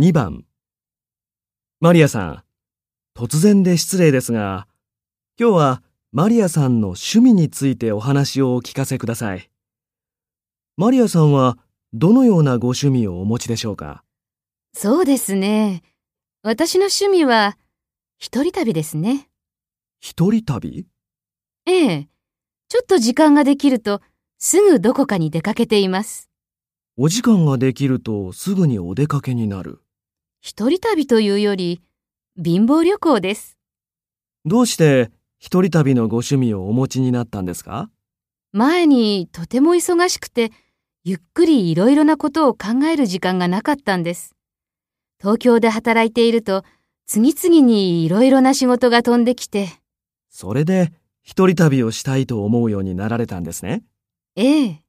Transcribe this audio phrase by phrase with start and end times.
[0.00, 0.46] 2番
[1.78, 2.42] マリアさん、
[3.14, 4.66] 突然で失礼ですが、
[5.38, 9.50] 今日はマリアさんの趣味についてお話をお聞かせください。
[10.78, 11.58] マリアさんは
[11.92, 14.02] どのようなご趣味をお持ちでしょうか？
[14.72, 15.82] そうですね。
[16.42, 17.58] 私の趣味は、
[18.16, 19.28] 一人旅ですね。
[20.00, 20.86] 一人旅？
[21.66, 22.08] ええ。
[22.70, 24.00] ちょっと時間ができると、
[24.38, 26.30] すぐどこかに出かけています。
[26.96, 29.82] お時間ができるとすぐにお出かけになる。
[30.42, 31.82] 一人旅というより、
[32.42, 33.58] 貧乏旅行です。
[34.46, 37.90] どうして一人旅のご趣味をお持ちになったんですか？
[38.52, 40.50] 前にとても忙しくて、
[41.04, 44.34] ゆっくりいろいろなことを考える時間がなかったんです。
[45.20, 46.64] 東京で働いていると、
[47.04, 49.68] 次々にいろいろな仕事が飛んできて、
[50.30, 50.90] それで
[51.22, 53.82] 一人旅をしたいと思うようになられたんですね？
[54.36, 54.82] ええ。